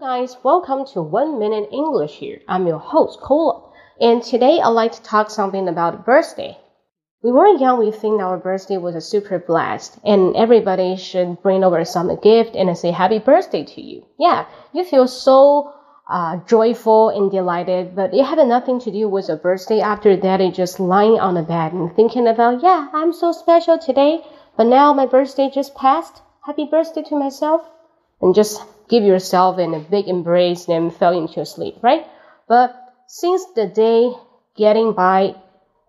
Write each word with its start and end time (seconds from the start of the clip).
guys, 0.00 0.36
welcome 0.44 0.86
to 0.86 1.02
One 1.02 1.40
Minute 1.40 1.70
English 1.72 2.18
here. 2.18 2.40
I'm 2.46 2.68
your 2.68 2.78
host, 2.78 3.18
Cola. 3.20 3.68
And 4.00 4.22
today 4.22 4.60
I'd 4.60 4.68
like 4.68 4.92
to 4.92 5.02
talk 5.02 5.28
something 5.28 5.66
about 5.66 6.06
birthday. 6.06 6.56
We 7.20 7.32
were 7.32 7.48
young, 7.58 7.80
we 7.80 7.90
think 7.90 8.20
our 8.20 8.38
birthday 8.38 8.76
was 8.76 8.94
a 8.94 9.00
super 9.00 9.40
blast, 9.40 9.98
and 10.04 10.36
everybody 10.36 10.94
should 10.94 11.42
bring 11.42 11.64
over 11.64 11.84
some 11.84 12.14
gift 12.20 12.54
and 12.54 12.78
say 12.78 12.92
happy 12.92 13.18
birthday 13.18 13.64
to 13.64 13.80
you. 13.82 14.06
Yeah, 14.20 14.46
you 14.72 14.84
feel 14.84 15.08
so 15.08 15.72
uh, 16.08 16.36
joyful 16.46 17.08
and 17.08 17.28
delighted, 17.28 17.96
but 17.96 18.14
it 18.14 18.24
had 18.24 18.38
nothing 18.46 18.78
to 18.82 18.92
do 18.92 19.08
with 19.08 19.28
a 19.28 19.34
birthday. 19.36 19.80
After 19.80 20.16
that, 20.16 20.38
you're 20.38 20.52
just 20.52 20.78
lying 20.78 21.18
on 21.18 21.34
the 21.34 21.42
bed 21.42 21.72
and 21.72 21.92
thinking 21.96 22.28
about, 22.28 22.62
yeah, 22.62 22.86
I'm 22.92 23.12
so 23.12 23.32
special 23.32 23.76
today, 23.78 24.20
but 24.56 24.68
now 24.68 24.92
my 24.92 25.06
birthday 25.06 25.50
just 25.52 25.74
passed. 25.74 26.22
Happy 26.46 26.68
birthday 26.70 27.02
to 27.02 27.16
myself. 27.16 27.62
And 28.20 28.34
just 28.34 28.60
give 28.88 29.04
yourself 29.04 29.58
in 29.58 29.74
a 29.74 29.80
big 29.80 30.08
embrace 30.08 30.68
and 30.68 30.94
fell 30.94 31.16
into 31.16 31.34
your 31.34 31.44
sleep, 31.44 31.76
right? 31.82 32.06
But 32.48 32.74
since 33.06 33.44
the 33.54 33.66
day 33.66 34.12
getting 34.56 34.92
by 34.92 35.34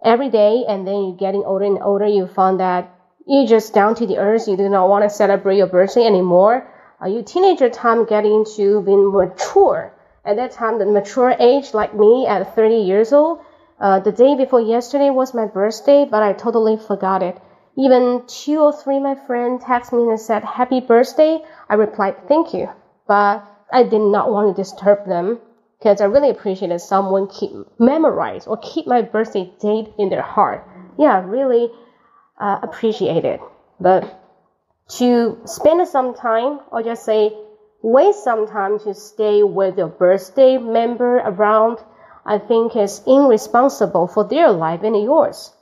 every 0.04 0.30
day 0.30 0.66
and 0.68 0.88
then 0.88 1.04
you're 1.04 1.18
getting 1.18 1.44
older 1.44 1.66
and 1.66 1.82
older, 1.82 2.08
you 2.08 2.28
found 2.28 2.60
that 2.60 2.94
you're 3.26 3.48
just 3.48 3.74
down 3.74 3.96
to 3.96 4.06
the 4.06 4.18
earth. 4.18 4.48
You 4.48 4.58
do 4.58 4.70
not 4.70 4.90
want 4.90 5.04
to 5.04 5.10
celebrate 5.10 5.58
your 5.58 5.68
birthday 5.68 6.06
anymore. 6.06 6.68
Uh, 7.02 7.08
your 7.08 7.24
teenager 7.24 7.70
time 7.70 8.06
getting 8.06 8.46
to 8.56 8.82
being 8.82 9.12
mature 9.12 9.94
at 10.26 10.36
that 10.36 10.52
time, 10.52 10.80
the 10.80 10.86
mature 10.86 11.36
age, 11.40 11.74
like 11.74 11.96
me 11.96 12.28
at 12.28 12.56
30 12.56 12.76
years 12.76 13.14
old, 13.14 13.40
uh, 13.80 14.00
the 14.00 14.12
day 14.12 14.36
before 14.36 14.62
yesterday 14.62 15.10
was 15.10 15.34
my 15.34 15.46
birthday, 15.46 16.06
but 16.06 16.22
I 16.22 16.34
totally 16.34 16.78
forgot 16.78 17.24
it. 17.24 17.38
Even 17.80 18.24
two 18.28 18.60
or 18.60 18.74
three 18.74 18.98
of 18.98 19.04
my 19.04 19.16
friends 19.16 19.64
texted 19.64 19.94
me 19.94 20.10
and 20.10 20.20
said, 20.20 20.44
Happy 20.44 20.82
birthday. 20.82 21.40
I 21.70 21.76
replied, 21.76 22.28
Thank 22.28 22.54
you. 22.54 22.68
But 23.08 23.42
I 23.72 23.84
did 23.84 24.02
not 24.02 24.30
want 24.30 24.54
to 24.54 24.62
disturb 24.62 25.06
them 25.06 25.40
because 25.80 26.02
I 26.02 26.06
really 26.06 26.30
appreciated 26.30 26.80
someone 26.80 27.28
keep 27.28 27.52
memorize 27.80 28.48
or 28.48 28.58
keep 28.58 28.86
my 28.86 29.02
birthday 29.02 29.50
date 29.62 29.94
in 29.98 30.10
their 30.10 30.22
heart. 30.22 30.68
Yeah, 30.98 31.24
really 31.26 31.72
uh, 32.38 32.60
appreciate 32.62 33.24
it. 33.24 33.40
But 33.80 34.04
to 34.98 35.40
spend 35.46 35.88
some 35.88 36.16
time 36.16 36.60
or 36.74 36.84
just 36.84 37.06
say 37.06 37.32
wait 37.82 38.14
some 38.14 38.46
time 38.46 38.80
to 38.80 38.94
stay 38.94 39.42
with 39.42 39.78
your 39.78 39.88
birthday 39.88 40.58
member 40.58 41.20
around, 41.20 41.78
I 42.26 42.40
think 42.40 42.76
is 42.76 43.02
irresponsible 43.08 44.08
for 44.08 44.26
their 44.26 44.52
life 44.52 44.84
and 44.84 45.02
yours. 45.02 45.54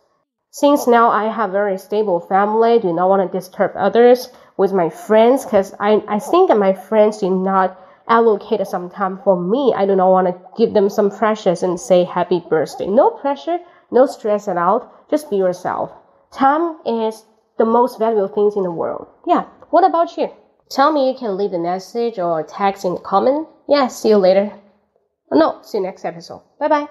Since 0.59 0.88
now 0.88 1.09
I 1.09 1.25
have 1.25 1.52
very 1.52 1.77
stable 1.77 2.19
family, 2.19 2.80
do 2.80 2.91
not 2.91 3.09
want 3.09 3.22
to 3.31 3.38
disturb 3.38 3.73
others 3.75 4.30
with 4.58 4.73
my 4.73 4.89
friends 4.89 5.45
because 5.45 5.75
I, 5.80 6.02
I 6.08 6.17
think 6.17 6.49
that 6.49 6.58
my 6.58 6.73
friends 6.73 7.19
do 7.19 7.30
not 7.30 7.80
allocate 8.08 8.66
some 8.66 8.89
time 8.89 9.19
for 9.23 9.39
me. 9.39 9.75
I 9.77 9.86
do 9.86 9.95
not 9.95 10.09
want 10.09 10.25
to 10.25 10.41
give 10.58 10.73
them 10.73 10.89
some 10.89 11.11
pressures 11.11 11.61
and 11.61 11.80
say 11.80 12.05
happy 12.05 12.44
birthday. 12.49 12.88
No 12.88 13.11
pressure, 13.11 13.59
no 13.91 14.08
stress 14.08 14.47
at 14.47 14.58
all. 14.58 14.91
Just 15.11 15.30
be 15.30 15.36
yourself. 15.36 15.91
Time 16.31 16.77
is 16.88 17.23
the 17.59 17.66
most 17.66 17.99
valuable 17.99 18.27
things 18.27 18.55
in 18.55 18.64
the 18.64 18.71
world. 18.71 19.05
Yeah. 19.27 19.44
What 19.69 19.86
about 19.86 20.17
you? 20.17 20.30
Tell 20.71 20.92
me 20.92 21.08
you 21.11 21.16
can 21.16 21.38
leave 21.38 21.53
a 21.53 21.59
message 21.59 22.17
or 22.17 22.42
text 22.42 22.83
in 22.83 22.95
the 22.95 23.02
comment. 23.02 23.47
Yeah, 23.69 23.89
see 23.89 24.09
you 24.09 24.17
later. 24.17 24.52
No, 25.31 25.59
see 25.61 25.77
you 25.77 25.83
next 25.83 26.03
episode. 26.03 26.42
Bye 26.59 26.67
bye. 26.67 26.88